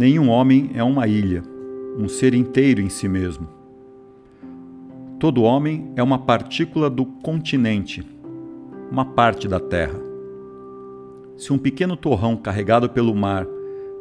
[0.00, 1.42] Nenhum homem é uma ilha,
[1.98, 3.46] um ser inteiro em si mesmo.
[5.18, 8.02] Todo homem é uma partícula do continente,
[8.90, 10.00] uma parte da Terra.
[11.36, 13.46] Se um pequeno torrão carregado pelo mar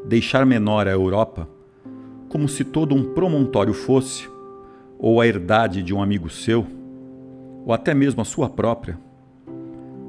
[0.05, 1.49] deixar menor a Europa,
[2.29, 4.25] como se todo um promontório fosse,
[4.97, 6.65] ou a herdade de um amigo seu,
[7.65, 8.97] ou até mesmo a sua própria,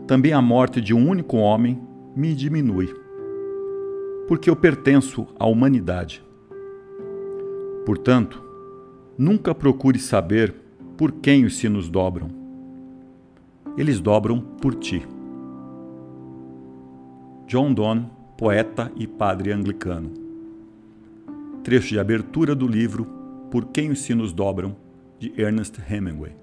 [0.07, 1.81] também a morte de um único homem
[2.15, 3.00] me diminui
[4.31, 6.25] porque eu pertenço à humanidade.
[7.85, 8.41] Portanto,
[9.19, 10.55] nunca procure saber
[10.97, 12.29] por quem os sinos dobram.
[13.77, 15.05] Eles dobram por ti.
[17.49, 18.09] John Donne,
[18.39, 20.13] poeta e padre anglicano.
[21.65, 23.05] Trecho de abertura do livro
[23.51, 24.77] Por quem os sinos dobram,
[25.19, 26.37] de Ernest Hemingway.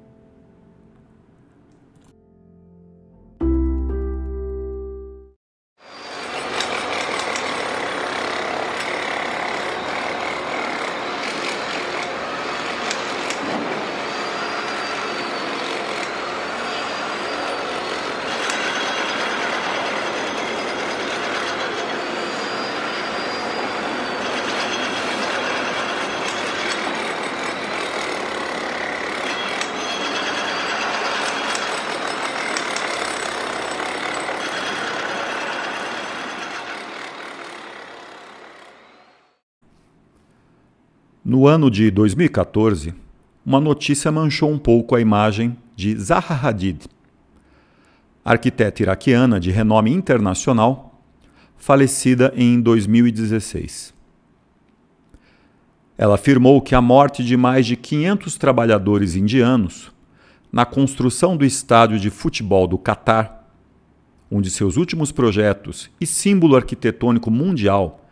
[41.29, 42.93] No ano de 2014,
[43.45, 46.85] uma notícia manchou um pouco a imagem de Zaha Hadid,
[48.23, 51.03] arquiteta iraquiana de renome internacional,
[51.57, 53.93] falecida em 2016.
[55.97, 59.91] Ela afirmou que a morte de mais de 500 trabalhadores indianos
[60.49, 63.51] na construção do estádio de futebol do Catar,
[64.31, 68.06] um de seus últimos projetos e símbolo arquitetônico mundial,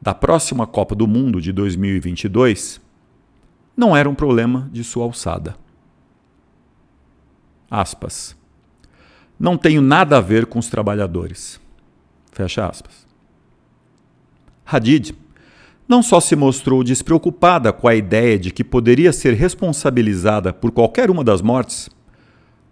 [0.00, 2.80] da próxima Copa do Mundo de 2022
[3.76, 5.56] não era um problema de sua alçada.
[7.70, 8.36] Aspas.
[9.38, 11.60] Não tenho nada a ver com os trabalhadores.
[12.32, 13.06] Fecha aspas.
[14.66, 15.14] Hadid
[15.88, 21.10] não só se mostrou despreocupada com a ideia de que poderia ser responsabilizada por qualquer
[21.10, 21.90] uma das mortes,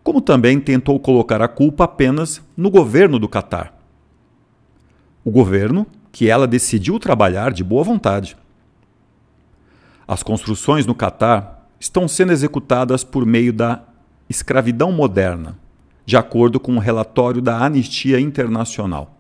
[0.05, 3.77] como também tentou colocar a culpa apenas no governo do Catar.
[5.25, 5.85] O governo
[6.19, 8.37] que ela decidiu trabalhar de boa vontade.
[10.05, 13.85] As construções no Catar estão sendo executadas por meio da
[14.29, 15.57] escravidão moderna,
[16.05, 19.17] de acordo com o um relatório da Anistia Internacional.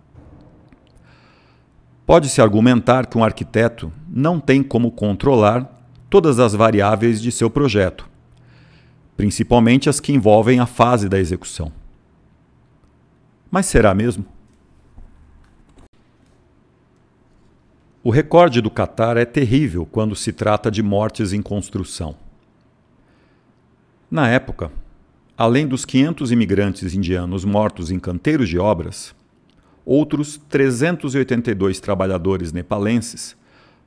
[2.04, 5.70] Pode-se argumentar que um arquiteto não tem como controlar
[6.10, 8.10] todas as variáveis de seu projeto,
[9.16, 11.70] principalmente as que envolvem a fase da execução.
[13.48, 14.26] Mas será mesmo?
[18.08, 22.16] O recorde do Catar é terrível quando se trata de mortes em construção.
[24.10, 24.72] Na época,
[25.36, 29.14] além dos 500 imigrantes indianos mortos em canteiros de obras,
[29.84, 33.36] outros 382 trabalhadores nepalenses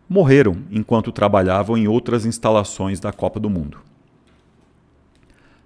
[0.08, 3.80] morreram enquanto trabalhavam em outras instalações da Copa do Mundo.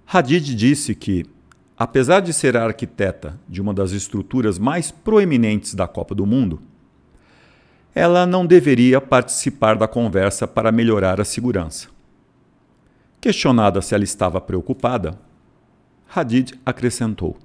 [0.06, 1.26] Hadid disse que,
[1.76, 6.58] apesar de ser a arquiteta de uma das estruturas mais proeminentes da Copa do Mundo,
[7.96, 11.88] ela não deveria participar da conversa para melhorar a segurança.
[13.18, 15.18] Questionada se ela estava preocupada,
[16.14, 17.38] Hadid acrescentou: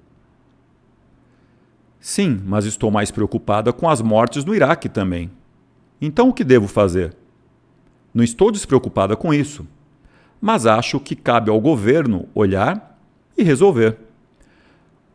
[2.02, 5.32] Sim, mas estou mais preocupada com as mortes no Iraque também.
[6.02, 7.16] Então o que devo fazer?
[8.14, 9.66] Não estou despreocupada com isso,
[10.42, 13.00] mas acho que cabe ao governo olhar
[13.38, 13.98] e resolver.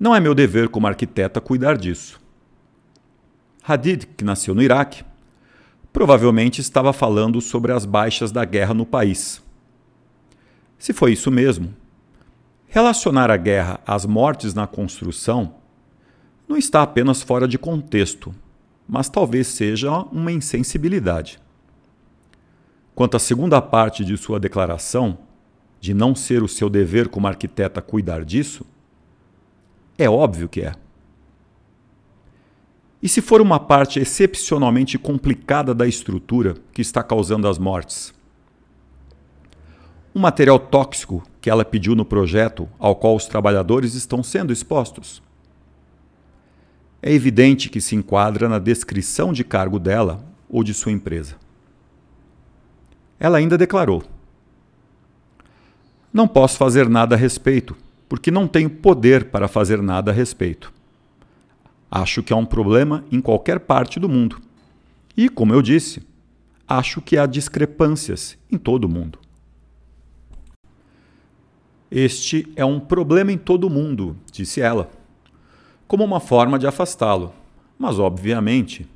[0.00, 2.18] Não é meu dever como arquiteta cuidar disso.
[3.62, 5.04] Hadid, que nasceu no Iraque,
[5.96, 9.43] provavelmente estava falando sobre as baixas da guerra no país.
[10.76, 11.75] Se foi isso mesmo,
[12.69, 15.54] relacionar a guerra às mortes na construção
[16.46, 18.34] não está apenas fora de contexto,
[18.87, 21.40] mas talvez seja uma insensibilidade.
[22.94, 25.16] Quanto à segunda parte de sua declaração,
[25.81, 28.66] de não ser o seu dever como arquiteta cuidar disso?
[29.96, 30.75] É óbvio que é.
[33.06, 38.12] E se for uma parte excepcionalmente complicada da estrutura que está causando as mortes?
[40.12, 45.22] Um material tóxico que ela pediu no projeto ao qual os trabalhadores estão sendo expostos?
[47.00, 51.36] É evidente que se enquadra na descrição de cargo dela ou de sua empresa.
[53.20, 54.02] Ela ainda declarou:
[56.12, 57.76] Não posso fazer nada a respeito,
[58.08, 60.74] porque não tenho poder para fazer nada a respeito.
[61.98, 64.38] Acho que há um problema em qualquer parte do mundo.
[65.16, 66.06] E, como eu disse,
[66.69, 69.19] acho que há discrepâncias em todo o mundo.
[71.90, 74.90] Este é um problema em todo o mundo, disse ela,
[75.88, 77.32] como uma forma de afastá-lo.
[77.78, 78.87] Mas, obviamente,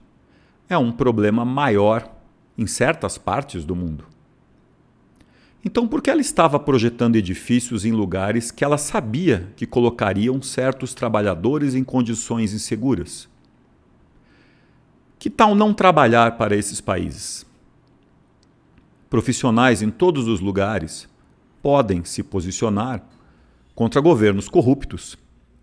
[0.69, 2.07] é um problema maior
[2.59, 4.05] em certas partes do mundo.
[5.63, 10.95] Então, por que ela estava projetando edifícios em lugares que ela sabia que colocariam certos
[10.95, 13.29] trabalhadores em condições inseguras?
[15.19, 17.45] Que tal não trabalhar para esses países?
[19.11, 21.07] Profissionais em todos os lugares
[21.63, 23.05] podem se posicionar
[23.75, 25.19] contra governos corruptos,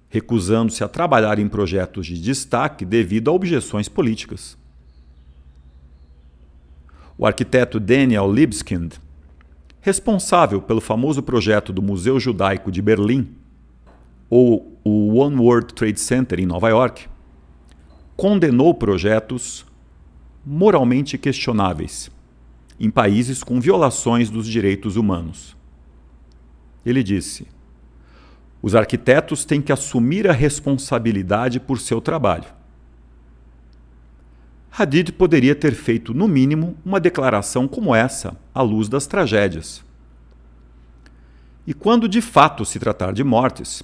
[0.10, 4.56] recusando-se a trabalhar em projetos de destaque devido a objeções políticas.
[7.18, 8.94] O arquiteto Daniel Libeskind
[9.88, 13.30] responsável pelo famoso projeto do Museu Judaico de Berlim,
[14.30, 17.08] ou o One World Trade Center em Nova York,
[18.18, 19.66] condenou projetos
[20.46, 22.12] moralmente questionáveis
[22.78, 25.56] em países com violações dos direitos humanos.
[26.86, 27.48] Ele disse:
[28.62, 32.54] os arquitetos têm que assumir a responsabilidade por seu trabalho.
[34.80, 39.84] Hadid poderia ter feito, no mínimo, uma declaração como essa, à luz das tragédias.
[41.66, 43.82] E quando de fato se tratar de mortes,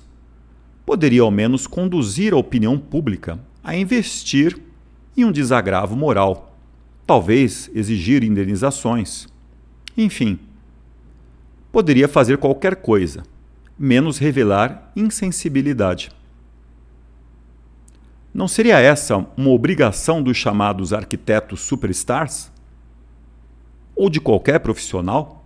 [0.86, 4.56] poderia ao menos conduzir a opinião pública a investir
[5.18, 6.56] em um desagravo moral,
[7.08, 9.28] talvez exigir indenizações.
[9.98, 10.38] Enfim,
[11.72, 13.24] poderia fazer qualquer coisa,
[13.80, 16.12] menos revelar insensibilidade.
[18.34, 22.52] Não seria essa uma obrigação dos chamados arquitetos superstars?
[23.96, 25.44] Ou de qualquer profissional?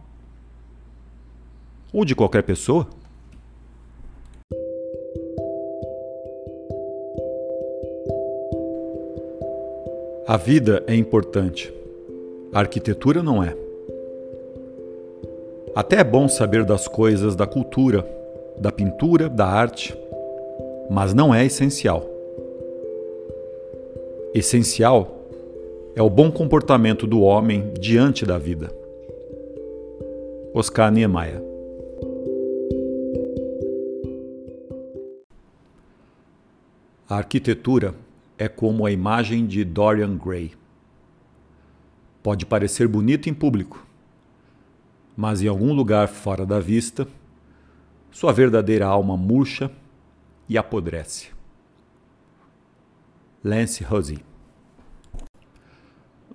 [1.92, 2.88] Ou de qualquer pessoa?
[10.26, 11.74] A vida é importante.
[12.54, 13.54] A arquitetura não é.
[15.76, 18.10] Até é bom saber das coisas da cultura,
[18.58, 19.94] da pintura, da arte,
[20.90, 22.17] mas não é essencial
[24.34, 25.26] essencial
[25.96, 28.72] é o bom comportamento do homem diante da vida.
[30.54, 31.48] Oscar Niemeyer
[37.10, 37.96] A arquitetura
[38.38, 40.52] é como a imagem de Dorian Gray.
[42.22, 43.88] Pode parecer bonita em público,
[45.16, 47.08] mas em algum lugar fora da vista,
[48.12, 49.72] sua verdadeira alma murcha
[50.50, 51.37] e apodrece.
[53.48, 54.20] Lance Husey.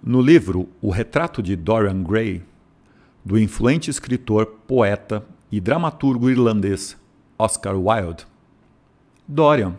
[0.03, 2.43] No livro O Retrato de Dorian Gray,
[3.23, 6.97] do influente escritor, poeta e dramaturgo irlandês
[7.39, 8.27] Oscar Wilde,
[9.29, 9.77] Dorian,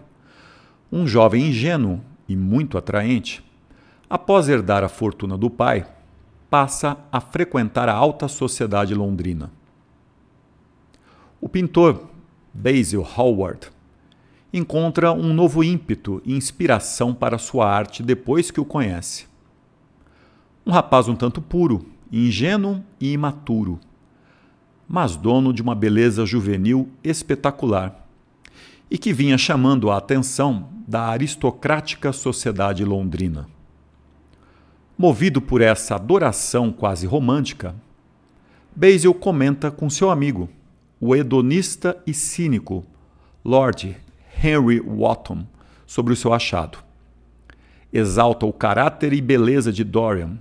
[0.92, 3.44] um jovem ingênuo e muito atraente,
[4.08, 5.88] após herdar a fortuna do pai,
[6.52, 9.52] passa a frequentar a alta sociedade londrina.
[11.42, 12.10] O pintor
[12.54, 13.72] Basil Hallward
[14.54, 19.26] encontra um novo ímpeto e inspiração para sua arte depois que o conhece.
[20.64, 23.80] Um rapaz um tanto puro, ingênuo e imaturo,
[24.88, 28.08] mas dono de uma beleza juvenil espetacular
[28.92, 33.48] e que vinha chamando a atenção da aristocrática sociedade londrina.
[34.96, 37.76] Movido por essa adoração quase romântica,
[38.76, 40.48] Basil comenta com seu amigo,
[41.00, 42.86] o hedonista e cínico
[43.44, 43.98] Lord
[44.44, 45.46] Henry Wotton
[45.88, 46.80] sobre o seu achado.
[47.92, 50.38] Exalta o caráter e beleza de Dorian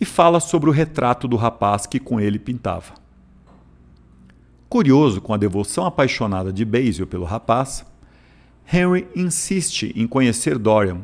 [0.00, 2.94] e fala sobre o retrato do rapaz que com ele pintava.
[4.68, 7.84] Curioso com a devoção apaixonada de Basil pelo rapaz,
[8.72, 11.02] Henry insiste em conhecer Dorian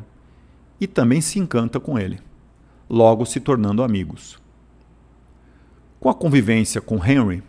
[0.79, 2.19] e também se encanta com ele,
[2.89, 4.39] logo se tornando amigos.
[5.99, 7.43] Com a convivência com Henry,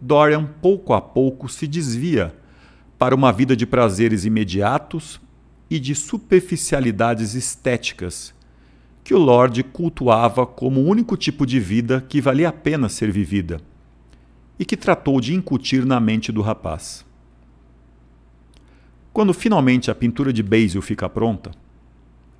[0.00, 2.34] Dorian pouco a pouco se desvia
[3.04, 5.20] para uma vida de prazeres imediatos
[5.68, 8.34] e de superficialidades estéticas
[9.04, 13.12] que o Lorde cultuava como o único tipo de vida que valia a pena ser
[13.12, 13.60] vivida,
[14.58, 17.04] e que tratou de incutir na mente do rapaz.
[19.12, 21.50] Quando finalmente a pintura de Basil fica pronta,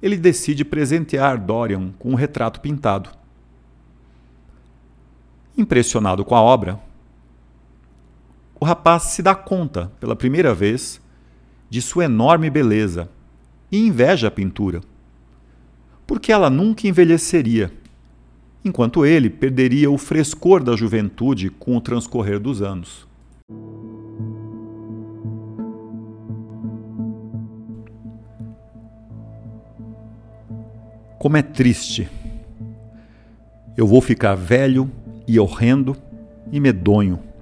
[0.00, 3.10] ele decide presentear Dorian com um retrato pintado.
[5.58, 6.80] Impressionado com a obra,
[8.64, 10.98] o rapaz se dá conta, pela primeira vez,
[11.68, 13.10] de sua enorme beleza
[13.70, 14.80] e inveja a pintura,
[16.06, 17.70] porque ela nunca envelheceria,
[18.64, 23.06] enquanto ele perderia o frescor da juventude com o transcorrer dos anos.
[31.18, 32.08] Como é triste.
[33.76, 34.90] Eu vou ficar velho
[35.28, 35.94] e horrendo
[36.50, 37.33] e medonho.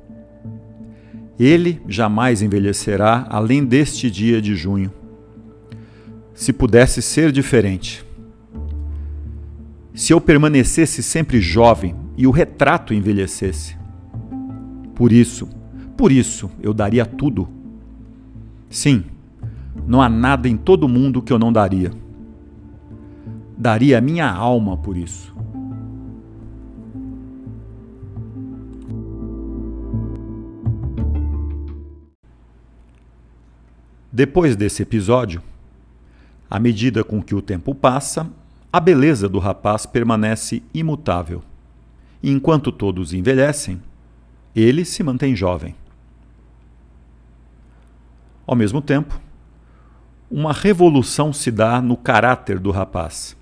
[1.43, 4.93] Ele jamais envelhecerá além deste dia de junho.
[6.35, 8.05] Se pudesse ser diferente.
[9.95, 13.77] Se eu permanecesse sempre jovem e o retrato envelhecesse.
[14.95, 15.49] Por isso,
[15.97, 17.49] por isso eu daria tudo.
[18.71, 19.05] Sim,
[19.87, 21.91] não há nada em todo o mundo que eu não daria
[23.63, 25.33] daria a minha alma por isso.
[34.13, 35.43] Depois desse episódio,
[36.51, 38.31] à medida com que o tempo passa,
[38.71, 41.43] a beleza do rapaz permanece imutável.
[42.23, 43.81] E enquanto todos envelhecem,
[44.55, 45.75] ele se mantém jovem.
[48.47, 49.19] Ao mesmo tempo,
[50.31, 53.35] uma revolução se dá no caráter do rapaz.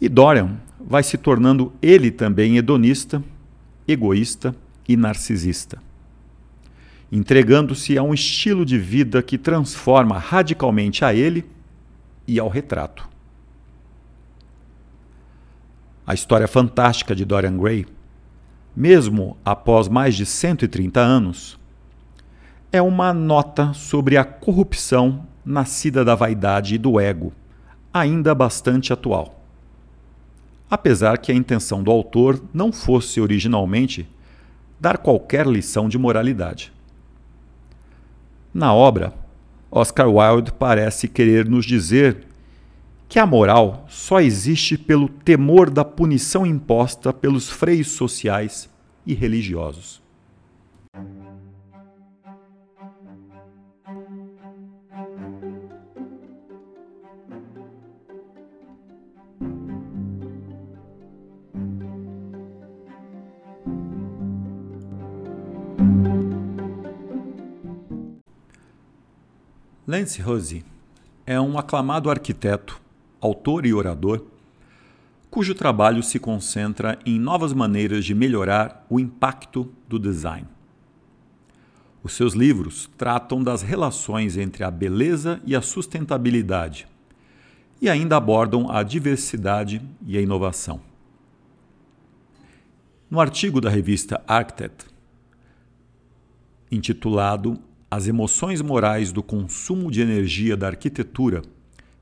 [0.00, 3.22] E Dorian vai se tornando ele também hedonista,
[3.86, 4.56] egoísta
[4.88, 5.82] e narcisista,
[7.10, 11.44] entregando-se a um estilo de vida que transforma radicalmente a ele
[12.26, 13.08] e ao retrato.
[16.06, 17.86] A história fantástica de Dorian Gray,
[18.74, 21.58] mesmo após mais de 130 anos,
[22.72, 27.32] é uma nota sobre a corrupção nascida da vaidade e do ego,
[27.92, 29.40] ainda bastante atual
[30.70, 34.08] apesar que a intenção do autor não fosse originalmente
[34.78, 36.72] dar qualquer lição de moralidade.
[38.52, 39.14] Na obra,
[39.70, 42.26] Oscar Wilde parece querer nos dizer
[43.08, 48.68] que a moral só existe pelo temor da punição imposta pelos freios sociais
[49.06, 49.99] e religiosos.
[69.90, 70.64] Lance Rossi
[71.26, 72.80] é um aclamado arquiteto,
[73.20, 74.24] autor e orador,
[75.28, 80.46] cujo trabalho se concentra em novas maneiras de melhorar o impacto do design.
[82.04, 86.86] Os seus livros tratam das relações entre a beleza e a sustentabilidade
[87.82, 90.80] e ainda abordam a diversidade e a inovação.
[93.10, 94.86] No artigo da revista Architect,
[96.70, 101.42] intitulado as emoções morais do consumo de energia da arquitetura,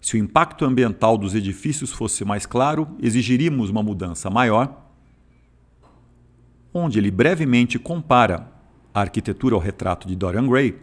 [0.00, 4.86] se o impacto ambiental dos edifícios fosse mais claro, exigiríamos uma mudança maior,
[6.74, 8.52] onde ele brevemente compara
[8.92, 10.78] a arquitetura ao retrato de Dorian Gray,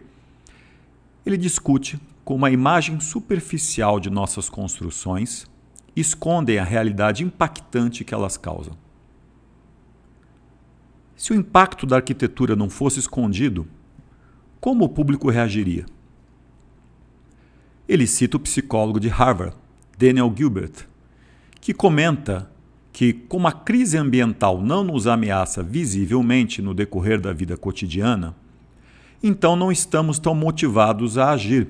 [1.24, 5.46] ele discute como a imagem superficial de nossas construções
[5.94, 8.76] escondem a realidade impactante que elas causam.
[11.16, 13.66] Se o impacto da arquitetura não fosse escondido,
[14.60, 15.86] como o público reagiria?
[17.88, 19.56] Ele cita o psicólogo de Harvard,
[19.96, 20.86] Daniel Gilbert,
[21.60, 22.50] que comenta
[22.92, 28.34] que, como a crise ambiental não nos ameaça visivelmente no decorrer da vida cotidiana,
[29.22, 31.68] então não estamos tão motivados a agir,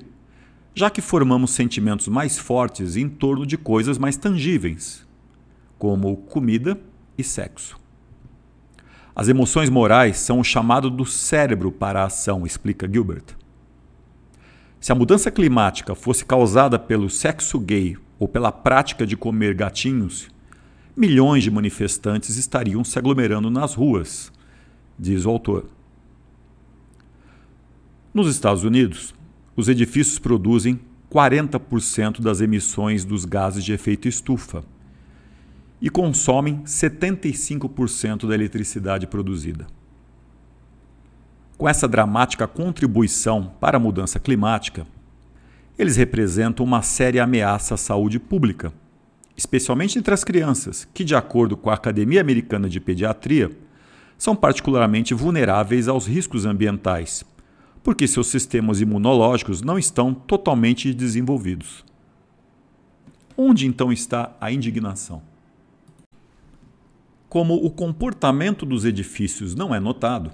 [0.73, 5.05] já que formamos sentimentos mais fortes em torno de coisas mais tangíveis,
[5.77, 6.79] como comida
[7.17, 7.77] e sexo.
[9.19, 13.23] As emoções morais são o chamado do cérebro para a ação, explica Gilbert.
[14.79, 20.27] Se a mudança climática fosse causada pelo sexo gay ou pela prática de comer gatinhos,
[20.95, 24.31] milhões de manifestantes estariam se aglomerando nas ruas,
[24.99, 25.65] diz o autor.
[28.13, 29.15] Nos Estados Unidos,
[29.55, 30.79] os edifícios produzem
[31.11, 34.63] 40% das emissões dos gases de efeito estufa
[35.81, 39.67] e consomem 75% da eletricidade produzida.
[41.57, 44.85] Com essa dramática contribuição para a mudança climática,
[45.77, 48.73] eles representam uma séria ameaça à saúde pública,
[49.35, 53.51] especialmente entre as crianças, que, de acordo com a Academia Americana de Pediatria,
[54.17, 57.23] são particularmente vulneráveis aos riscos ambientais,
[57.83, 61.85] porque seus sistemas imunológicos não estão totalmente desenvolvidos.
[63.37, 65.21] Onde então está a indignação?
[67.29, 70.31] Como o comportamento dos edifícios não é notado,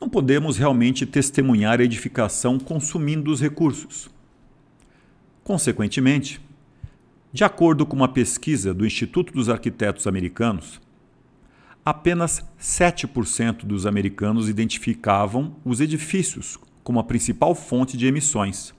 [0.00, 4.10] não podemos realmente testemunhar a edificação consumindo os recursos.
[5.44, 6.40] Consequentemente,
[7.32, 10.80] de acordo com uma pesquisa do Instituto dos Arquitetos Americanos,
[11.84, 18.74] apenas 7% dos americanos identificavam os edifícios como a principal fonte de emissões.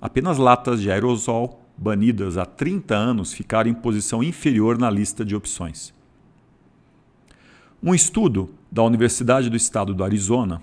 [0.00, 5.36] Apenas latas de aerosol banidas há 30 anos ficaram em posição inferior na lista de
[5.36, 5.92] opções.
[7.82, 10.62] Um estudo da Universidade do Estado do Arizona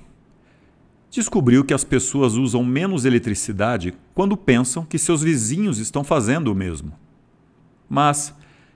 [1.11, 6.55] descobriu que as pessoas usam menos eletricidade quando pensam que seus vizinhos estão fazendo o
[6.55, 6.93] mesmo.
[7.87, 8.33] Mas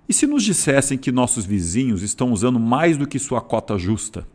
[0.08, 4.26] e se nos dissessem que nossos vizinhos estão usando mais do que sua cota justa?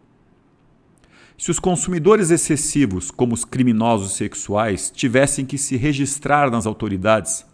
[1.38, 7.46] Se os consumidores excessivos, como os criminosos sexuais, tivessem que se registrar nas autoridades,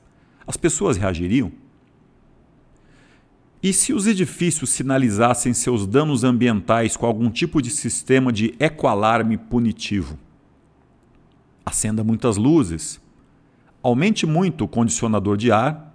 [0.49, 1.52] as pessoas reagiriam?
[3.62, 9.37] E se os edifícios sinalizassem seus danos ambientais com algum tipo de sistema de ecoalarme
[9.37, 10.19] punitivo?
[11.69, 13.00] acenda muitas luzes,
[13.83, 15.95] aumente muito o condicionador de ar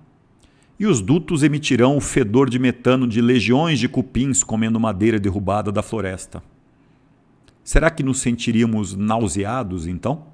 [0.79, 5.71] e os dutos emitirão o fedor de metano de legiões de cupins comendo madeira derrubada
[5.71, 6.43] da floresta.
[7.63, 10.27] Será que nos sentiríamos nauseados então?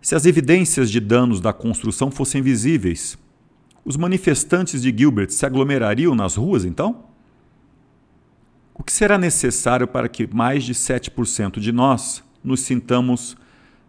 [0.00, 3.18] Se as evidências de danos da construção fossem visíveis,
[3.84, 7.04] os manifestantes de Gilbert se aglomerariam nas ruas então?
[8.74, 13.36] O que será necessário para que mais de 7% de nós nos sintamos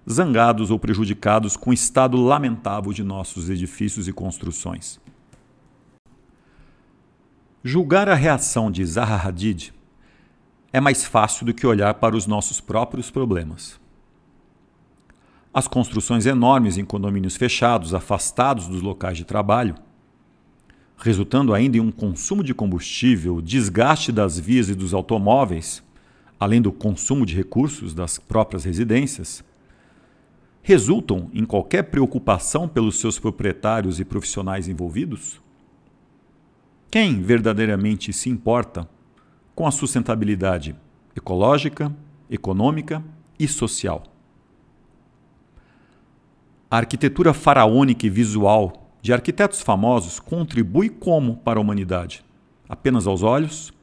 [0.09, 4.99] zangados ou prejudicados com o estado lamentável de nossos edifícios e construções.
[7.63, 9.73] Julgar a reação de Zaha Hadid
[10.73, 13.80] é mais fácil do que olhar para os nossos próprios problemas.
[15.53, 19.75] As construções enormes em condomínios fechados, afastados dos locais de trabalho,
[20.95, 25.83] resultando ainda em um consumo de combustível, desgaste das vias e dos automóveis,
[26.39, 29.43] além do consumo de recursos das próprias residências,
[30.61, 35.41] resultam em qualquer preocupação pelos seus proprietários e profissionais envolvidos?
[36.89, 38.87] Quem verdadeiramente se importa
[39.53, 40.75] com a sustentabilidade
[41.13, 41.93] ecológica,
[42.29, 43.03] econômica
[43.37, 44.10] e social?
[46.71, 52.23] A arquitetura faraônica e visual de arquitetos famosos contribui como para a humanidade?
[52.69, 53.73] Apenas aos olhos?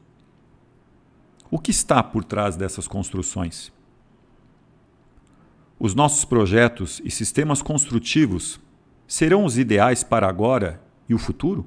[1.50, 3.70] O que está por trás dessas construções?
[5.78, 8.58] Os nossos projetos e sistemas construtivos
[9.06, 11.66] serão os ideais para agora e o futuro?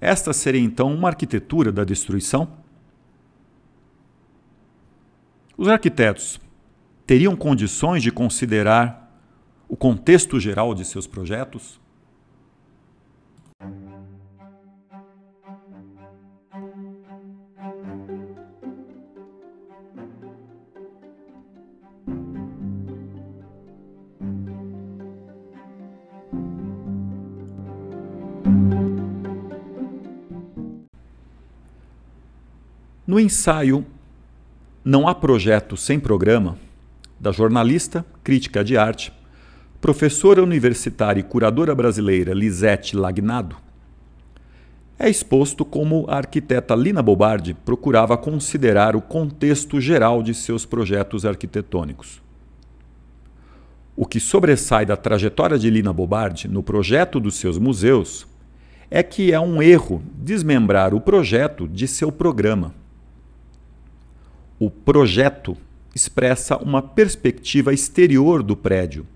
[0.00, 2.48] Esta seria então uma arquitetura da destruição?
[5.56, 6.38] Os arquitetos
[7.06, 9.04] teriam condições de considerar
[9.68, 11.80] o contexto geral de seus projetos?
[33.06, 33.84] No ensaio
[34.84, 36.58] Não há projeto sem programa,
[37.24, 39.10] da jornalista, crítica de arte,
[39.80, 43.56] professora universitária e curadora brasileira Lisete Lagnado,
[44.98, 51.24] é exposto como a arquiteta Lina Bobardi procurava considerar o contexto geral de seus projetos
[51.24, 52.22] arquitetônicos.
[53.96, 58.26] O que sobressai da trajetória de Lina Bobardi no projeto dos seus museus
[58.90, 62.74] é que é um erro desmembrar o projeto de seu programa.
[64.58, 65.56] O projeto
[65.94, 69.06] expressa uma perspectiva exterior do prédio,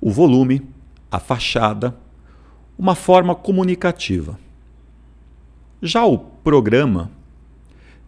[0.00, 0.62] o volume,
[1.10, 1.96] a fachada,
[2.78, 4.38] uma forma comunicativa.
[5.82, 7.10] Já o programa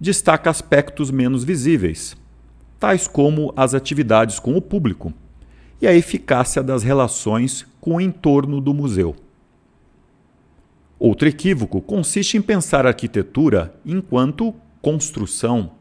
[0.00, 2.16] destaca aspectos menos visíveis,
[2.78, 5.12] tais como as atividades com o público
[5.80, 9.14] e a eficácia das relações com o entorno do museu.
[10.98, 15.77] Outro equívoco consiste em pensar a arquitetura enquanto construção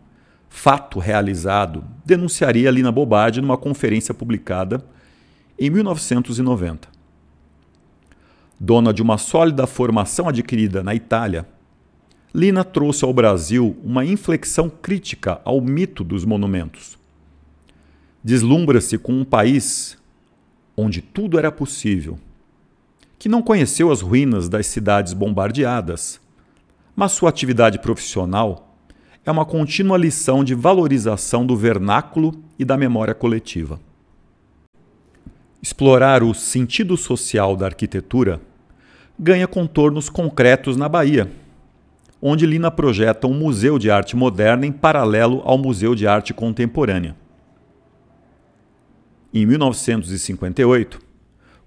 [0.49, 4.83] fato realizado, denunciaria Lina Bobardi numa conferência publicada
[5.59, 6.87] em 1990.
[8.59, 11.47] Dona de uma sólida formação adquirida na Itália,
[12.33, 16.97] Lina trouxe ao Brasil uma inflexão crítica ao mito dos monumentos.
[18.23, 19.97] Deslumbra-se com um país
[20.75, 22.19] onde tudo era possível,
[23.17, 26.19] que não conheceu as ruínas das cidades bombardeadas,
[26.95, 28.66] mas sua atividade profissional
[29.27, 33.77] é uma contínua lição de valorização do vernáculo e da memória coletiva.
[35.61, 38.39] Explorar o sentido social da arquitetura
[39.19, 41.29] ganha contornos concretos na Bahia,
[42.21, 47.13] onde Lina projeta um museu de arte moderna em paralelo ao Museu de Arte Contemporânea.
[49.33, 51.01] Em 1958,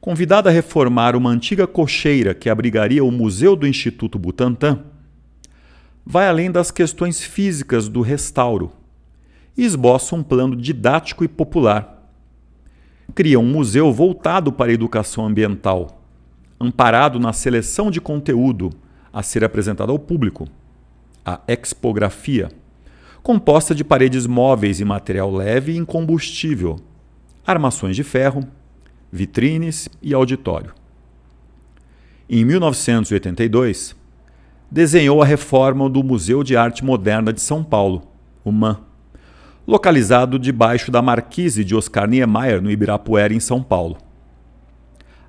[0.01, 4.83] convidada a reformar uma antiga cocheira que abrigaria o Museu do Instituto Butantan,
[6.05, 8.73] vai além das questões físicas do restauro
[9.57, 12.11] e esboça um plano didático e popular.
[13.15, 16.03] Cria um museu voltado para a educação ambiental,
[16.59, 18.71] amparado na seleção de conteúdo
[19.13, 20.49] a ser apresentado ao público,
[21.25, 22.49] a expografia,
[23.23, 26.77] composta de paredes móveis em material leve e incombustível,
[27.47, 28.47] armações de ferro,
[29.13, 30.73] vitrines e auditório.
[32.29, 33.97] Em 1982,
[34.71, 38.03] desenhou a reforma do Museu de Arte Moderna de São Paulo,
[38.45, 38.79] o MAN,
[39.67, 43.99] localizado debaixo da Marquise de Oscar Niemeyer, no Ibirapuera, em São Paulo.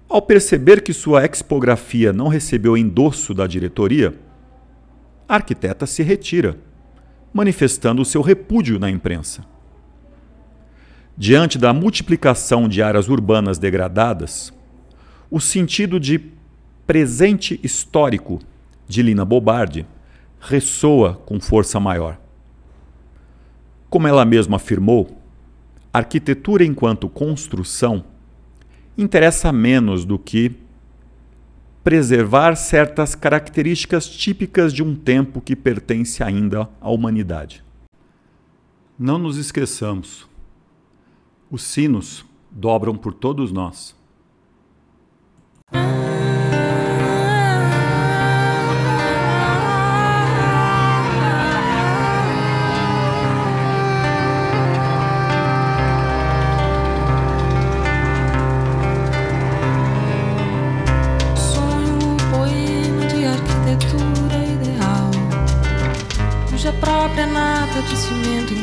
[0.08, 4.13] Ao perceber que sua expografia não recebeu endosso da diretoria,
[5.27, 6.58] a arquiteta se retira,
[7.34, 9.45] manifestando seu repúdio na imprensa.
[11.17, 14.54] Diante da multiplicação de áreas urbanas degradadas,
[15.30, 16.19] o sentido de
[16.86, 18.39] presente histórico
[18.91, 19.86] de Lina Bobardi
[20.39, 22.19] ressoa com força maior.
[23.89, 25.17] Como ela mesma afirmou,
[25.93, 28.04] arquitetura enquanto construção
[28.97, 30.56] interessa menos do que
[31.84, 37.63] preservar certas características típicas de um tempo que pertence ainda à humanidade.
[38.99, 40.27] Não nos esqueçamos,
[41.49, 43.95] os sinos dobram por todos nós.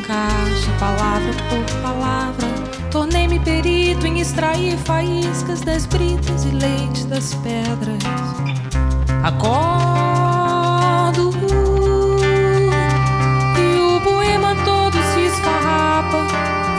[0.09, 2.49] Encaixa palavra por palavra.
[2.91, 8.03] Tornei-me perito em extrair faíscas das britas e leite das pedras.
[9.23, 11.31] Acordo
[13.59, 16.27] e o poema todo se esfarrapa,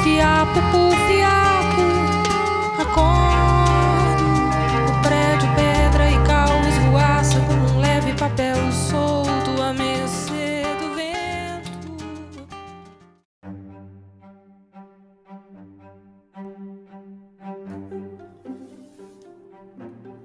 [0.04, 1.09] fiapo por